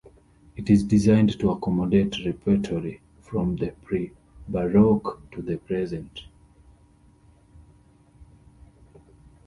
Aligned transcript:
It 0.55 0.67
is 0.71 0.81
designed 0.83 1.39
to 1.39 1.51
accommodate 1.51 2.25
repertory 2.25 3.01
from 3.19 3.57
the 3.57 3.71
pre-baroque 3.83 5.21
to 5.29 5.43
the 5.43 5.57
present. 5.57 6.23